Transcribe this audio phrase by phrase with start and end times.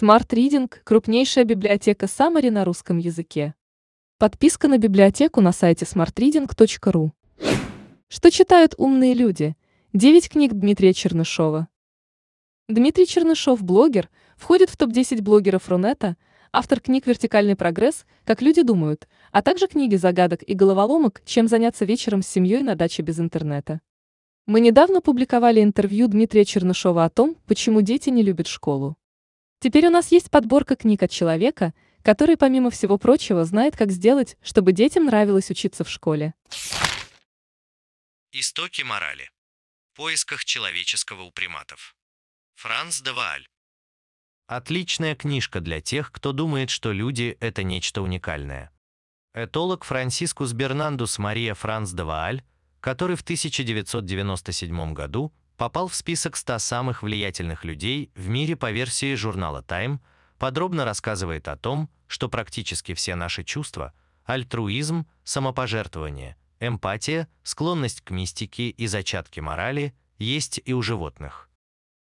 [0.00, 3.52] Smart Reading– крупнейшая библиотека Summary на русском языке.
[4.16, 7.10] Подписка на библиотеку на сайте smartreading.ru.
[8.08, 9.54] Что читают умные люди?
[9.92, 11.68] 9 книг Дмитрия Чернышова.
[12.70, 14.08] Дмитрий Чернышов, блогер,
[14.38, 16.16] входит в топ-10 блогеров Рунета,
[16.52, 21.84] автор книг «Вертикальный прогресс», «Как люди думают», а также книги загадок и головоломок «Чем заняться
[21.84, 23.82] вечером с семьей на даче без интернета».
[24.46, 28.96] Мы недавно публиковали интервью Дмитрия Чернышова о том, почему дети не любят школу.
[29.62, 34.36] Теперь у нас есть подборка книг от человека, который, помимо всего прочего, знает, как сделать,
[34.42, 36.34] чтобы детям нравилось учиться в школе.
[38.32, 39.30] Истоки морали.
[39.92, 41.94] В поисках человеческого у приматов.
[42.56, 43.46] Франц де Вааль.
[44.48, 48.72] Отличная книжка для тех, кто думает, что люди– это нечто уникальное.
[49.32, 52.42] Этолог Франсискус Бернандус Мария Франц де Вааль,
[52.80, 59.14] который в 1997 году попал в список 100 самых влиятельных людей в мире по версии
[59.14, 60.00] журнала Time,
[60.36, 63.92] подробно рассказывает о том, что практически все наши чувства–
[64.24, 71.48] альтруизм, самопожертвование, эмпатия, склонность к мистике и зачатки морали– есть и у животных.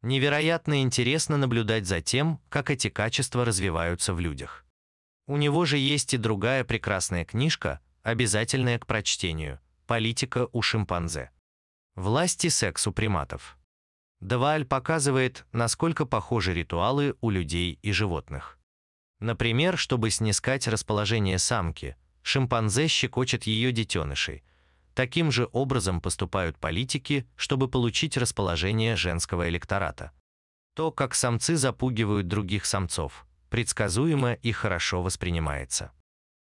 [0.00, 4.64] Невероятно интересно наблюдать за тем, как эти качества развиваются в людях.
[5.26, 11.32] У него же есть и другая прекрасная книжка, обязательная к прочтению «Политика у шимпанзе».
[11.94, 13.58] Власти сексу приматов.
[14.22, 18.58] Деваль показывает, насколько похожи ритуалы у людей и животных.
[19.20, 24.42] Например, чтобы снискать расположение самки, шимпанзе щекочет ее детенышей.
[24.94, 30.12] Таким же образом поступают политики, чтобы получить расположение женского электората.
[30.74, 35.92] То, как самцы запугивают других самцов, предсказуемо и хорошо воспринимается.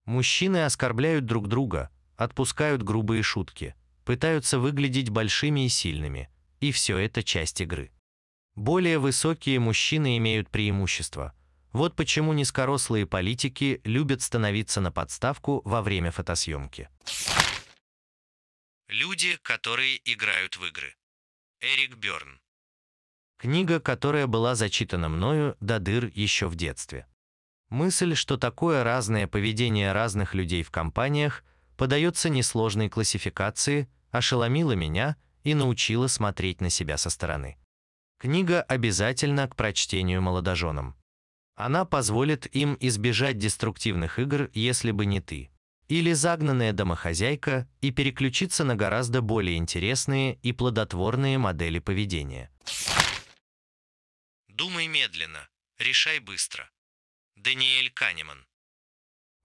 [0.06, 3.74] Мужчины оскорбляют друг друга, отпускают грубые шутки–
[4.06, 7.92] пытаются выглядеть большими и сильными, и все это часть игры.
[8.56, 11.34] Более высокие мужчины имеют преимущество.
[11.72, 16.90] Вот почему низкорослые политики любят становиться на подставку во время фотосъемки.
[18.90, 20.96] Люди, которые играют в игры.
[21.62, 22.42] Эрик Бёрн.
[23.38, 27.08] Книга, которая была зачитана мною до дыр еще в детстве.
[27.70, 31.46] Мысль, что такое разное поведение разных людей в компаниях
[31.82, 37.58] подается несложной классификации, ошеломила меня и научила смотреть на себя со стороны.
[38.20, 40.96] Книга обязательна к прочтению молодоженам.
[41.56, 45.50] Она позволит им избежать деструктивных игр, если бы не ты.
[45.88, 52.52] Или загнанная домохозяйка и переключиться на гораздо более интересные и плодотворные модели поведения.
[54.50, 55.50] Думай медленно,
[55.80, 56.70] решай быстро.
[57.36, 58.46] Даниэль Канеман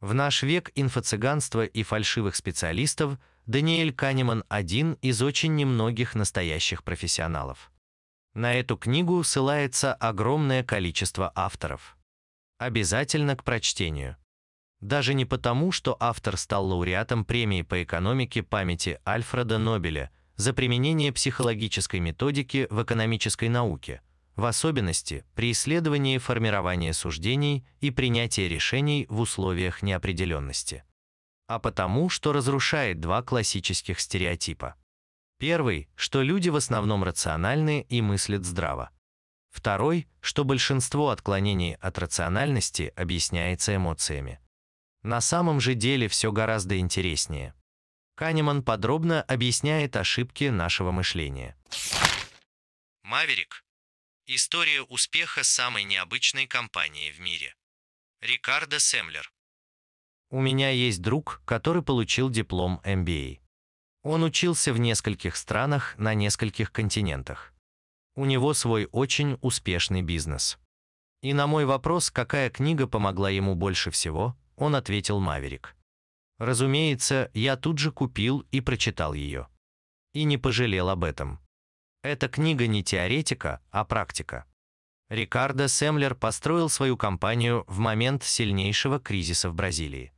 [0.00, 7.70] в наш век инфо-цыганства и фальшивых специалистов Даниэль Канеман один из очень немногих настоящих профессионалов.
[8.34, 11.96] На эту книгу ссылается огромное количество авторов.
[12.58, 14.16] Обязательно к прочтению.
[14.80, 21.12] Даже не потому, что автор стал лауреатом премии по экономике памяти Альфреда Нобеля за применение
[21.12, 24.02] психологической методики в экономической науке,
[24.36, 30.84] в особенности при исследовании формирования суждений и принятия решений в условиях неопределенности.
[31.48, 34.76] А потому, что разрушает два классических стереотипа.
[35.38, 38.90] Первый, что люди в основном рациональны и мыслят здраво.
[39.50, 44.38] Второй, что большинство отклонений от рациональности объясняется эмоциями.
[45.02, 47.54] На самом же деле все гораздо интереснее.
[48.16, 51.56] Канеман подробно объясняет ошибки нашего мышления.
[53.02, 53.65] Маверик
[54.28, 57.54] История успеха самой необычной компании в мире.
[58.20, 59.32] Рикардо Семлер.
[60.30, 63.38] У меня есть друг, который получил диплом MBA.
[64.02, 67.54] Он учился в нескольких странах на нескольких континентах.
[68.16, 70.58] У него свой очень успешный бизнес.
[71.22, 75.76] И на мой вопрос, какая книга помогла ему больше всего, он ответил «Маверик».
[76.38, 79.46] Разумеется, я тут же купил и прочитал ее.
[80.14, 81.45] И не пожалел об этом.
[82.02, 84.44] Эта книга не теоретика, а практика.
[85.08, 90.12] Рикардо Семлер построил свою компанию в момент сильнейшего кризиса в Бразилии.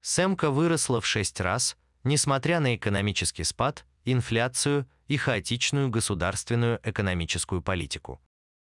[0.00, 8.20] Сэмка выросла в шесть раз, несмотря на экономический спад, инфляцию и хаотичную государственную экономическую политику.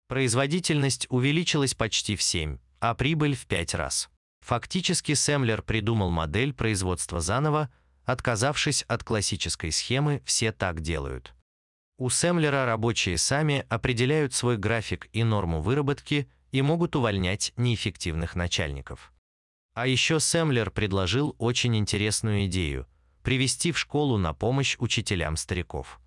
[0.09, 4.11] Производительность увеличилась почти в 7, а прибыль в 5 раз.
[4.41, 7.71] Фактически Семлер придумал модель производства заново,
[8.05, 11.35] отказавшись от классической схемы «все так делают».
[12.00, 19.12] У Семлера рабочие сами определяют свой график и норму выработки и могут увольнять неэффективных начальников.
[19.75, 22.88] А еще Семлер предложил очень интересную идею–
[23.23, 26.00] привести в школу на помощь учителям стариков.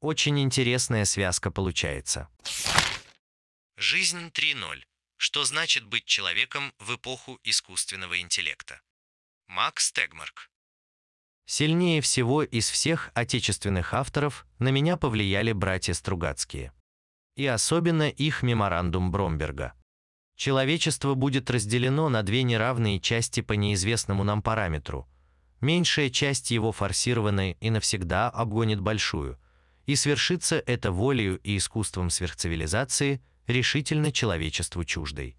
[0.00, 2.28] Очень интересная связка получается.
[3.76, 4.82] Жизнь 3.0.
[5.18, 8.80] Что значит быть человеком в эпоху искусственного интеллекта?
[9.46, 10.50] Макс Тегмарк.
[11.50, 16.74] Сильнее всего из всех отечественных авторов на меня повлияли братья Стругацкие.
[17.36, 19.72] И особенно их меморандум Бромберга.
[20.36, 25.08] Человечество будет разделено на две неравные части по неизвестному нам параметру.
[25.62, 29.38] Меньшая часть его форсированная и навсегда обгонит большую,
[29.86, 35.38] и свершится это волею и искусством сверхцивилизации, решительно человечеству чуждой.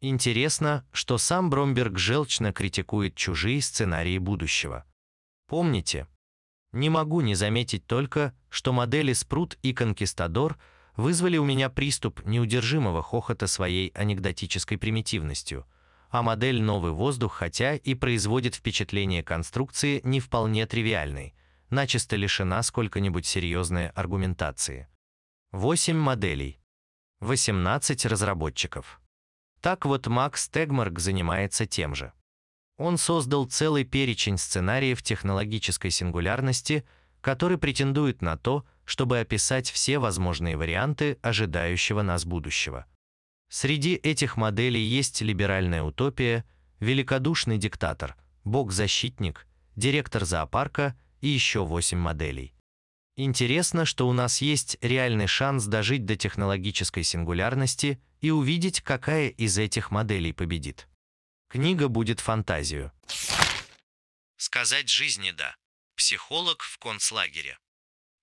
[0.00, 4.84] Интересно, что сам Бромберг желчно критикует чужие сценарии будущего.
[5.50, 6.06] Помните?
[6.70, 10.56] Не могу не заметить только, что модели Спрут и Конкистадор
[10.94, 15.66] вызвали у меня приступ неудержимого хохота своей анекдотической примитивностью,
[16.08, 21.34] а модель «Новый воздух» хотя и производит впечатление конструкции не вполне тривиальной,
[21.68, 24.86] начисто лишена сколько-нибудь серьезной аргументации.
[25.50, 26.60] 8 моделей.
[27.18, 29.00] 18 разработчиков.
[29.60, 32.12] Так вот Макс Тегмарк занимается тем же.
[32.80, 36.86] Он создал целый перечень сценариев технологической сингулярности,
[37.20, 42.86] который претендует на то, чтобы описать все возможные варианты ожидающего нас будущего.
[43.50, 46.46] Среди этих моделей есть либеральная утопия,
[46.78, 52.54] великодушный диктатор, бог-защитник, директор зоопарка и еще 8 моделей.
[53.18, 59.58] Интересно, что у нас есть реальный шанс дожить до технологической сингулярности и увидеть, какая из
[59.58, 60.88] этих моделей победит.
[61.50, 62.92] Книга будет фантазию.
[64.36, 65.56] Сказать жизни «да».
[65.96, 67.58] Психолог в концлагере.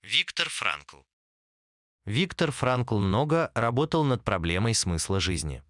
[0.01, 1.01] Виктор Франкл.
[2.05, 5.61] Виктор Франкл много работал над проблемой смысла жизни.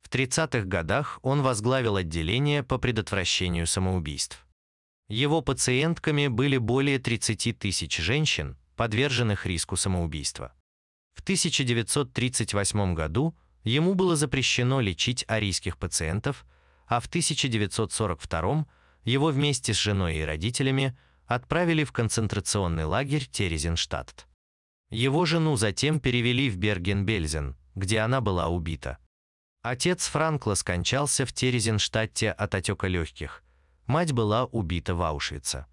[0.00, 4.46] В 30-х годах он возглавил отделение по предотвращению самоубийств.
[5.06, 10.54] Его пациентками были более 30 тысяч женщин, подверженных риску самоубийства.
[11.12, 16.46] В 1938 году ему было запрещено лечить арийских пациентов,
[16.86, 18.66] а в 1942
[19.04, 20.96] его вместе с женой и родителями
[21.26, 24.26] отправили в концентрационный лагерь Терезинштадт.
[24.90, 28.98] Его жену затем перевели в Берген-Бельзен, где она была убита.
[29.62, 33.42] Отец Франкла скончался в Терезинштадте от отека легких,
[33.86, 35.66] мать была убита в Аушвице.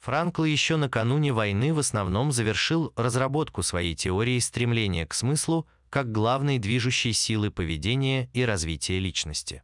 [0.00, 6.58] Франкл еще накануне войны в основном завершил разработку своей теории стремления к смыслу как главной
[6.58, 9.62] движущей силы поведения и развития личности.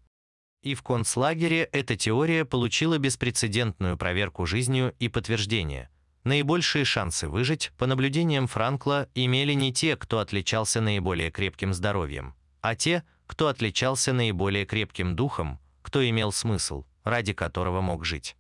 [0.63, 5.89] И в концлагере эта теория получила беспрецедентную проверку жизнью и подтверждение.
[6.25, 12.75] Наибольшие шансы выжить, по наблюдениям Франкла, имели не те, кто отличался наиболее крепким здоровьем, а
[12.75, 18.37] те, кто отличался наиболее крепким духом, кто имел смысл, ради которого мог жить.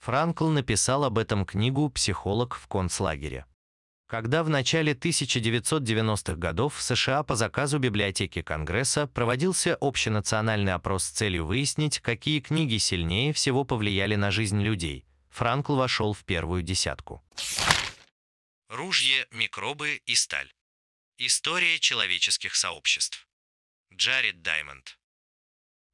[0.00, 3.46] Франкл написал об этом книгу «Психолог в концлагере».
[4.12, 11.10] Когда в начале 1990-х годов в США по заказу библиотеки Конгресса проводился общенациональный опрос с
[11.12, 17.24] целью выяснить, какие книги сильнее всего повлияли на жизнь людей, Франкл вошел в первую десятку.
[18.68, 20.52] Ружье, микробы и сталь.
[21.16, 23.26] История человеческих сообществ.
[23.94, 24.98] Джаред Даймонд.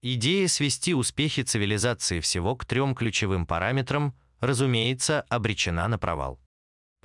[0.02, 6.40] Идея свести успехи цивилизации всего к трем ключевым параметрам, разумеется, обречена на провал.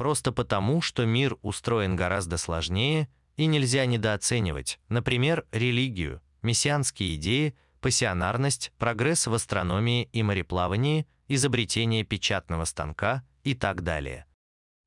[0.03, 3.07] Просто потому, что мир устроен гораздо сложнее
[3.37, 12.65] и нельзя недооценивать, например, религию, мессианские идеи, пассионарность, прогресс в астрономии и мореплавании, изобретение печатного
[12.65, 14.25] станка и так далее.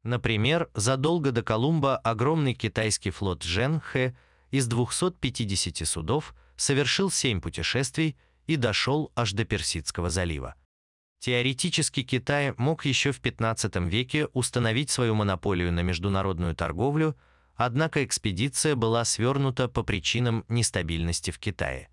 [0.03, 4.15] Например, задолго до Колумба огромный китайский флот Женхэ
[4.51, 10.57] из 250 судов– совершил семь путешествий и дошел аж до Персидского залива.
[11.21, 17.17] Теоретически Китай мог еще в 15 веке установить свою монополию на международную торговлю,
[17.55, 21.89] однако экспедиция была свернута по причинам нестабильности в Китае.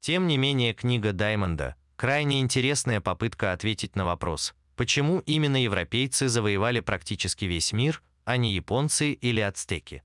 [0.00, 6.80] Тем не менее, книга Даймонда– крайне интересная попытка ответить на вопрос, почему именно европейцы завоевали
[6.80, 10.02] практически весь мир, а не японцы или ацтеки.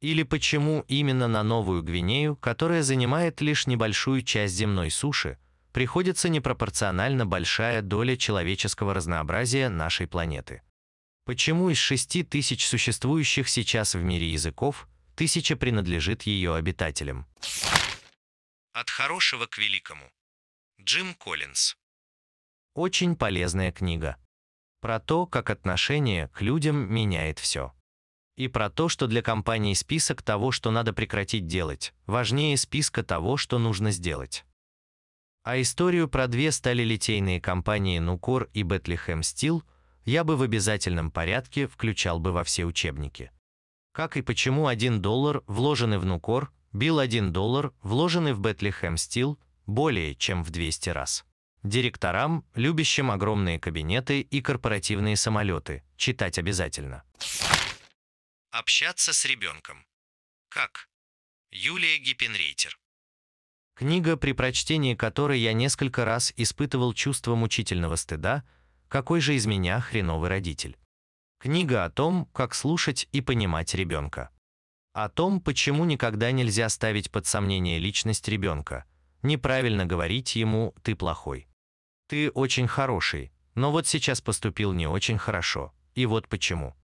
[0.00, 5.38] Или почему именно на Новую Гвинею, которая занимает лишь небольшую часть земной суши,
[5.74, 10.62] приходится непропорционально большая доля человеческого разнообразия нашей планеты?
[11.26, 17.26] Почему из шести тысяч существующих сейчас в мире языков, тысяча принадлежит ее обитателям?
[18.72, 20.04] От хорошего к великому.
[20.80, 21.76] Джим Коллинз.
[22.74, 24.16] Очень полезная книга.
[24.80, 27.74] Про то, как отношение к людям меняет все.
[28.36, 33.36] И про то, что для компании список того, что надо прекратить делать, важнее списка того,
[33.36, 34.44] что нужно сделать.
[35.44, 39.62] А историю про две сталелитейные компании Нукор и Bethlehem Steel
[40.06, 43.30] я бы в обязательном порядке включал бы во все учебники.
[43.92, 49.38] Как и почему один доллар, вложенный в Нукор, Бил 1 доллар, вложенный в Bethlehem Steel,
[49.66, 51.24] более чем в 200 раз.
[51.62, 57.04] Директорам, любящим огромные кабинеты и корпоративные самолеты, читать обязательно.
[58.50, 59.86] Общаться с ребенком.
[60.48, 60.88] Как?
[61.50, 62.76] Юлия Гиппенрейтер.
[63.76, 68.44] Книга, при прочтении которой я несколько раз испытывал чувство мучительного стыда,
[68.88, 70.76] какой же из меня хреновый родитель.
[71.40, 74.30] Книга о том, как слушать и понимать ребенка.
[74.92, 78.84] О том, почему никогда нельзя ставить под сомнение личность ребенка,
[79.22, 81.48] неправильно говорить ему «ты плохой».
[82.08, 86.76] Ты очень хороший, но вот сейчас поступил не очень хорошо, и вот почему.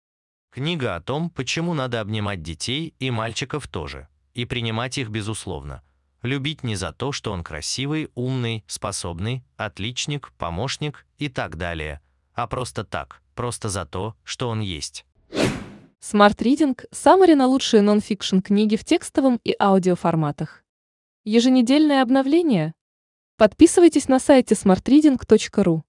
[0.51, 5.84] Книга о том, почему надо обнимать детей и мальчиков тоже, и принимать их безусловно.
[6.22, 12.02] Любить не за то, что он красивый, умный, способный, отличник, помощник и так далее,
[12.34, 15.06] а просто так, просто за то, что он есть.
[16.02, 20.64] Smart Reading– Summary на лучшие нон-фикшн книги в текстовом и аудиоформатах.
[21.26, 22.74] Еженедельное обновление.
[23.38, 25.82] Подписывайтесь на сайте smartreading.ru.